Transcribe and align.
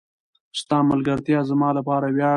ستا 0.59 0.77
ملګرتیا 0.91 1.39
زما 1.49 1.69
لپاره 1.77 2.05
وياړ 2.15 2.27
دی. 2.27 2.29